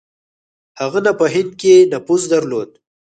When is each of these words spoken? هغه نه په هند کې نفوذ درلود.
هغه 0.79 0.99
نه 1.05 1.11
په 1.19 1.25
هند 1.33 1.51
کې 1.61 1.73
نفوذ 1.91 2.21
درلود. 2.33 2.69